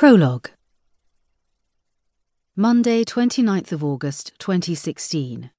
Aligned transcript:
Prologue 0.00 0.48
Monday, 2.56 3.04
29th 3.04 3.70
of 3.70 3.84
August, 3.84 4.32
2016. 4.38 5.50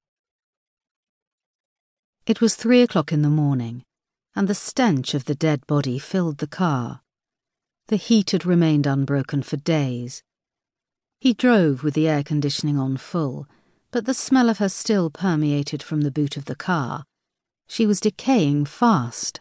It 2.26 2.40
was 2.40 2.56
three 2.56 2.82
o'clock 2.82 3.12
in 3.12 3.22
the 3.22 3.28
morning, 3.28 3.84
and 4.34 4.48
the 4.48 4.54
stench 4.56 5.14
of 5.14 5.26
the 5.26 5.36
dead 5.36 5.64
body 5.68 5.96
filled 6.00 6.38
the 6.38 6.48
car. 6.48 7.02
The 7.86 7.94
heat 7.94 8.32
had 8.32 8.44
remained 8.44 8.84
unbroken 8.84 9.44
for 9.44 9.58
days. 9.58 10.24
He 11.20 11.34
drove 11.34 11.84
with 11.84 11.94
the 11.94 12.08
air 12.08 12.24
conditioning 12.24 12.80
on 12.80 12.96
full, 12.96 13.46
but 13.92 14.06
the 14.06 14.12
smell 14.12 14.48
of 14.48 14.58
her 14.58 14.68
still 14.68 15.08
permeated 15.08 15.84
from 15.84 16.00
the 16.00 16.10
boot 16.10 16.36
of 16.36 16.46
the 16.46 16.56
car. 16.56 17.04
She 17.68 17.86
was 17.86 18.00
decaying 18.00 18.64
fast. 18.64 19.40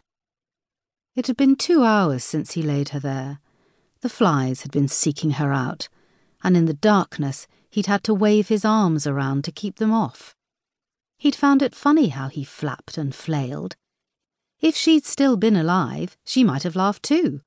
It 1.16 1.26
had 1.26 1.38
been 1.38 1.56
two 1.56 1.84
hours 1.84 2.24
since 2.24 2.52
he 2.52 2.62
laid 2.62 2.90
her 2.90 3.00
there 3.00 3.40
the 4.02 4.10
flies 4.10 4.62
had 4.62 4.72
been 4.72 4.88
seeking 4.88 5.32
her 5.32 5.54
out, 5.54 5.88
and 6.44 6.58
in 6.58 6.66
the 6.66 6.73
darkness 6.73 7.48
he'd 7.70 7.86
had 7.86 8.04
to 8.04 8.14
wave 8.14 8.48
his 8.48 8.66
arms 8.66 9.05
around 9.08 9.44
to 9.44 9.52
keep 9.52 9.78
them 9.78 9.94
off. 9.94 10.36
He'd 11.18 11.36
found 11.36 11.62
it 11.62 11.76
funny 11.76 12.09
how 12.09 12.28
he 12.28 12.44
flapped 12.44 12.98
and 12.98 13.14
flailed. 13.14 13.76
If 14.59 14.76
she'd 14.76 15.06
still 15.06 15.38
been 15.38 15.56
alive, 15.56 16.18
she 16.26 16.44
might 16.44 16.64
have 16.64 16.76
laughed 16.76 17.04
too. 17.04 17.42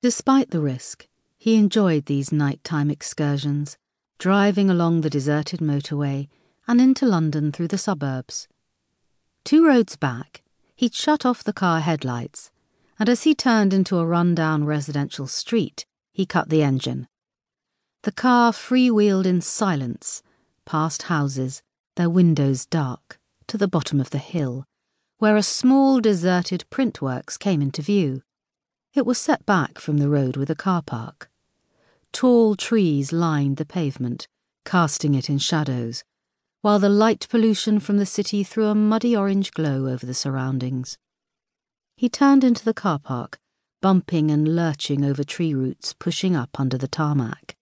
Despite 0.00 0.50
the 0.50 0.60
risk, 0.60 1.06
he 1.36 1.56
enjoyed 1.56 2.06
these 2.06 2.32
nighttime 2.32 2.90
excursions, 2.90 3.76
driving 4.18 4.70
along 4.70 5.00
the 5.00 5.10
deserted 5.10 5.60
motorway 5.60 6.28
and 6.66 6.80
into 6.80 7.04
London 7.04 7.52
through 7.52 7.68
the 7.68 7.78
suburbs. 7.78 8.48
Two 9.44 9.66
roads 9.66 9.96
back, 9.96 10.42
he'd 10.74 10.94
shut 10.94 11.26
off 11.26 11.44
the 11.44 11.52
car 11.52 11.80
headlights 11.80 12.51
and 13.02 13.08
as 13.08 13.24
he 13.24 13.34
turned 13.34 13.74
into 13.74 13.98
a 13.98 14.06
run-down 14.06 14.62
residential 14.62 15.26
street, 15.26 15.84
he 16.12 16.24
cut 16.24 16.50
the 16.50 16.62
engine. 16.62 17.08
The 18.04 18.12
car 18.12 18.52
freewheeled 18.52 19.26
in 19.26 19.40
silence, 19.40 20.22
past 20.64 21.02
houses, 21.02 21.64
their 21.96 22.08
windows 22.08 22.64
dark, 22.64 23.18
to 23.48 23.58
the 23.58 23.66
bottom 23.66 24.00
of 24.00 24.10
the 24.10 24.18
hill, 24.18 24.66
where 25.18 25.34
a 25.34 25.42
small 25.42 25.98
deserted 25.98 26.64
printworks 26.70 27.36
came 27.36 27.60
into 27.60 27.82
view. 27.82 28.22
It 28.94 29.04
was 29.04 29.18
set 29.18 29.44
back 29.44 29.80
from 29.80 29.98
the 29.98 30.08
road 30.08 30.36
with 30.36 30.48
a 30.48 30.54
car 30.54 30.80
park. 30.80 31.28
Tall 32.12 32.54
trees 32.54 33.12
lined 33.12 33.56
the 33.56 33.66
pavement, 33.66 34.28
casting 34.64 35.16
it 35.16 35.28
in 35.28 35.38
shadows, 35.38 36.04
while 36.60 36.78
the 36.78 36.88
light 36.88 37.26
pollution 37.28 37.80
from 37.80 37.96
the 37.98 38.06
city 38.06 38.44
threw 38.44 38.66
a 38.66 38.76
muddy 38.76 39.16
orange 39.16 39.50
glow 39.50 39.88
over 39.88 40.06
the 40.06 40.14
surroundings. 40.14 40.98
He 42.02 42.08
turned 42.08 42.42
into 42.42 42.64
the 42.64 42.74
car 42.74 42.98
park, 42.98 43.38
bumping 43.80 44.32
and 44.32 44.56
lurching 44.56 45.04
over 45.04 45.22
tree 45.22 45.54
roots 45.54 45.92
pushing 45.92 46.34
up 46.34 46.58
under 46.58 46.76
the 46.76 46.88
tarmac. 46.88 47.54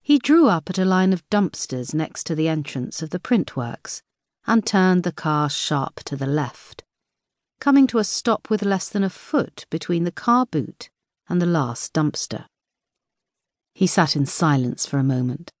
He 0.00 0.18
drew 0.18 0.48
up 0.48 0.70
at 0.70 0.78
a 0.78 0.86
line 0.86 1.12
of 1.12 1.28
dumpsters 1.28 1.92
next 1.92 2.24
to 2.24 2.34
the 2.34 2.48
entrance 2.48 3.02
of 3.02 3.10
the 3.10 3.18
printworks 3.18 4.00
and 4.46 4.64
turned 4.64 5.02
the 5.02 5.12
car 5.12 5.50
sharp 5.50 5.96
to 6.04 6.16
the 6.16 6.26
left, 6.26 6.82
coming 7.60 7.86
to 7.88 7.98
a 7.98 8.04
stop 8.04 8.48
with 8.48 8.62
less 8.62 8.88
than 8.88 9.04
a 9.04 9.10
foot 9.10 9.66
between 9.68 10.04
the 10.04 10.10
car 10.10 10.46
boot 10.46 10.88
and 11.28 11.42
the 11.42 11.52
last 11.60 11.92
dumpster. 11.92 12.46
He 13.74 13.86
sat 13.86 14.16
in 14.16 14.24
silence 14.24 14.86
for 14.86 14.96
a 14.96 15.04
moment. 15.04 15.52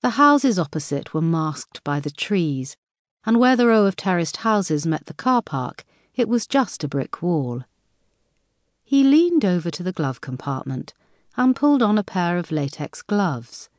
The 0.00 0.10
houses 0.10 0.60
opposite 0.60 1.12
were 1.12 1.20
masked 1.20 1.82
by 1.82 1.98
the 1.98 2.08
trees, 2.08 2.76
and 3.26 3.40
where 3.40 3.56
the 3.56 3.66
row 3.66 3.84
of 3.86 3.96
terraced 3.96 4.36
houses 4.36 4.86
met 4.86 5.06
the 5.06 5.12
car 5.12 5.42
park, 5.42 5.84
it 6.20 6.28
was 6.28 6.46
just 6.46 6.84
a 6.84 6.88
brick 6.88 7.22
wall. 7.22 7.64
He 8.84 9.02
leaned 9.02 9.44
over 9.44 9.70
to 9.70 9.82
the 9.82 9.92
glove 9.92 10.20
compartment 10.20 10.92
and 11.34 11.56
pulled 11.56 11.82
on 11.82 11.96
a 11.96 12.04
pair 12.04 12.36
of 12.36 12.52
latex 12.52 13.00
gloves. 13.00 13.70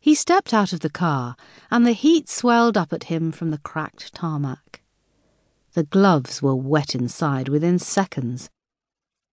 He 0.00 0.14
stepped 0.14 0.54
out 0.54 0.72
of 0.72 0.80
the 0.80 0.90
car, 0.90 1.36
and 1.70 1.86
the 1.86 1.92
heat 1.92 2.28
swelled 2.28 2.76
up 2.76 2.92
at 2.92 3.04
him 3.04 3.30
from 3.32 3.50
the 3.50 3.58
cracked 3.58 4.14
tarmac. 4.14 4.80
The 5.74 5.84
gloves 5.84 6.40
were 6.40 6.56
wet 6.56 6.94
inside 6.94 7.48
within 7.48 7.78
seconds. 7.78 8.48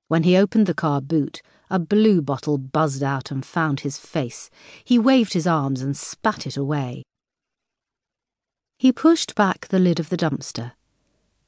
When 0.09 0.23
he 0.23 0.35
opened 0.35 0.67
the 0.67 0.73
car 0.73 0.99
boot, 0.99 1.41
a 1.69 1.79
blue 1.79 2.21
bottle 2.21 2.57
buzzed 2.57 3.03
out 3.03 3.31
and 3.31 3.45
found 3.45 3.79
his 3.79 3.97
face. 3.97 4.49
He 4.83 4.99
waved 4.99 5.33
his 5.33 5.47
arms 5.47 5.81
and 5.81 5.95
spat 5.95 6.45
it 6.45 6.57
away. 6.57 7.03
He 8.77 8.91
pushed 8.91 9.35
back 9.35 9.67
the 9.67 9.79
lid 9.79 9.99
of 9.99 10.09
the 10.09 10.17
dumpster 10.17 10.73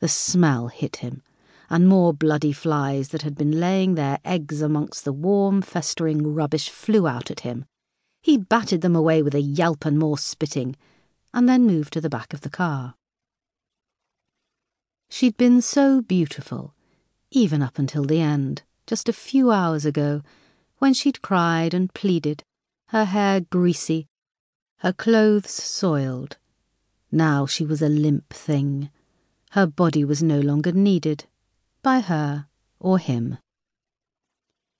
the 0.01 0.09
smell 0.09 0.67
hit 0.67 0.97
him, 0.97 1.21
and 1.69 1.87
more 1.87 2.11
bloody 2.11 2.51
flies 2.51 3.09
that 3.09 3.21
had 3.21 3.35
been 3.35 3.59
laying 3.59 3.93
their 3.93 4.17
eggs 4.25 4.61
amongst 4.61 5.05
the 5.05 5.13
warm, 5.13 5.61
festering 5.61 6.33
rubbish 6.33 6.69
flew 6.69 7.07
out 7.07 7.29
at 7.31 7.41
him. 7.41 7.65
He 8.21 8.35
batted 8.35 8.81
them 8.81 8.95
away 8.95 9.21
with 9.21 9.35
a 9.35 9.41
yelp 9.41 9.85
and 9.85 9.97
more 9.97 10.17
spitting, 10.17 10.75
and 11.33 11.47
then 11.47 11.67
moved 11.67 11.93
to 11.93 12.01
the 12.01 12.09
back 12.09 12.33
of 12.33 12.41
the 12.41 12.49
car. 12.49 12.95
She'd 15.07 15.37
been 15.37 15.61
so 15.61 16.01
beautiful, 16.01 16.73
even 17.29 17.61
up 17.61 17.77
until 17.77 18.03
the 18.03 18.19
end, 18.19 18.63
just 18.87 19.07
a 19.07 19.13
few 19.13 19.51
hours 19.51 19.85
ago, 19.85 20.23
when 20.79 20.95
she'd 20.95 21.21
cried 21.21 21.75
and 21.75 21.93
pleaded, 21.93 22.43
her 22.87 23.05
hair 23.05 23.39
greasy, 23.39 24.07
her 24.77 24.93
clothes 24.93 25.51
soiled. 25.51 26.37
Now 27.11 27.45
she 27.45 27.65
was 27.65 27.83
a 27.83 27.89
limp 27.89 28.33
thing 28.33 28.89
her 29.51 29.67
body 29.67 30.05
was 30.05 30.23
no 30.23 30.39
longer 30.39 30.71
needed, 30.71 31.25
by 31.81 31.99
her 31.99 32.47
or 32.79 32.97
him. 32.97 33.37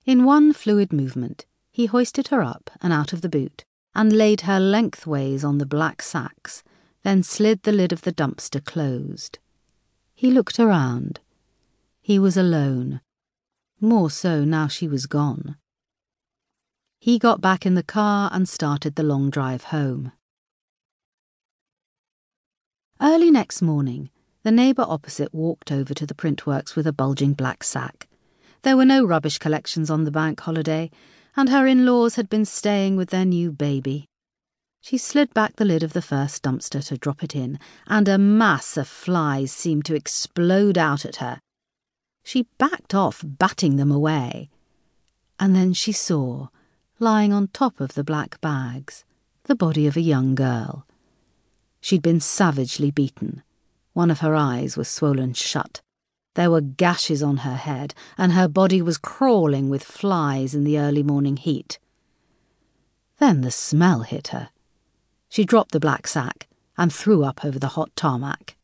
In 0.04 0.24
one 0.24 0.52
fluid 0.52 0.92
movement, 0.92 1.46
he 1.70 1.86
hoisted 1.86 2.28
her 2.28 2.42
up 2.42 2.70
and 2.80 2.92
out 2.92 3.12
of 3.12 3.20
the 3.20 3.28
boot, 3.28 3.64
and 3.94 4.12
laid 4.12 4.42
her 4.42 4.58
lengthways 4.58 5.44
on 5.44 5.58
the 5.58 5.66
black 5.66 6.02
sacks, 6.02 6.62
then 7.02 7.22
slid 7.22 7.62
the 7.62 7.72
lid 7.72 7.92
of 7.92 8.02
the 8.02 8.12
dumpster 8.12 8.64
closed. 8.64 9.38
He 10.14 10.30
looked 10.30 10.58
around. 10.58 11.20
He 12.00 12.18
was 12.18 12.36
alone, 12.36 13.00
more 13.80 14.10
so 14.10 14.44
now 14.44 14.68
she 14.68 14.88
was 14.88 15.06
gone. 15.06 15.56
He 16.98 17.18
got 17.18 17.40
back 17.40 17.66
in 17.66 17.74
the 17.74 17.82
car 17.82 18.30
and 18.32 18.48
started 18.48 18.94
the 18.94 19.02
long 19.02 19.28
drive 19.28 19.64
home. 19.64 20.12
Early 23.00 23.30
next 23.30 23.60
morning, 23.60 24.08
the 24.42 24.50
neighbour 24.50 24.84
opposite 24.88 25.32
walked 25.32 25.70
over 25.70 25.94
to 25.94 26.04
the 26.04 26.14
printworks 26.14 26.74
with 26.74 26.86
a 26.86 26.92
bulging 26.92 27.32
black 27.32 27.62
sack. 27.62 28.08
There 28.62 28.76
were 28.76 28.84
no 28.84 29.04
rubbish 29.04 29.38
collections 29.38 29.88
on 29.88 30.04
the 30.04 30.10
bank 30.10 30.40
holiday, 30.40 30.90
and 31.36 31.48
her 31.48 31.66
in 31.66 31.86
laws 31.86 32.16
had 32.16 32.28
been 32.28 32.44
staying 32.44 32.96
with 32.96 33.10
their 33.10 33.24
new 33.24 33.52
baby. 33.52 34.06
She 34.80 34.98
slid 34.98 35.32
back 35.32 35.56
the 35.56 35.64
lid 35.64 35.84
of 35.84 35.92
the 35.92 36.02
first 36.02 36.42
dumpster 36.42 36.84
to 36.88 36.98
drop 36.98 37.22
it 37.22 37.36
in, 37.36 37.60
and 37.86 38.08
a 38.08 38.18
mass 38.18 38.76
of 38.76 38.88
flies 38.88 39.52
seemed 39.52 39.84
to 39.84 39.94
explode 39.94 40.76
out 40.76 41.04
at 41.04 41.16
her. 41.16 41.38
She 42.24 42.48
backed 42.58 42.94
off, 42.94 43.22
batting 43.24 43.76
them 43.76 43.92
away. 43.92 44.50
And 45.38 45.54
then 45.54 45.72
she 45.72 45.92
saw, 45.92 46.48
lying 46.98 47.32
on 47.32 47.48
top 47.48 47.80
of 47.80 47.94
the 47.94 48.04
black 48.04 48.40
bags, 48.40 49.04
the 49.44 49.54
body 49.54 49.86
of 49.86 49.96
a 49.96 50.00
young 50.00 50.34
girl. 50.34 50.84
She'd 51.80 52.02
been 52.02 52.20
savagely 52.20 52.90
beaten 52.90 53.42
one 53.92 54.10
of 54.10 54.20
her 54.20 54.34
eyes 54.34 54.76
was 54.76 54.88
swollen 54.88 55.34
shut. 55.34 55.80
There 56.34 56.50
were 56.50 56.60
gashes 56.60 57.22
on 57.22 57.38
her 57.38 57.56
head, 57.56 57.94
and 58.16 58.32
her 58.32 58.48
body 58.48 58.80
was 58.80 58.96
crawling 58.96 59.68
with 59.68 59.82
flies 59.82 60.54
in 60.54 60.64
the 60.64 60.78
early 60.78 61.02
morning 61.02 61.36
heat. 61.36 61.78
Then 63.18 63.42
the 63.42 63.50
smell 63.50 64.00
hit 64.00 64.28
her. 64.28 64.50
She 65.28 65.44
dropped 65.44 65.72
the 65.72 65.80
black 65.80 66.06
sack 66.06 66.48
and 66.76 66.92
threw 66.92 67.22
up 67.22 67.44
over 67.44 67.58
the 67.58 67.68
hot 67.68 67.94
tarmac. 67.94 68.56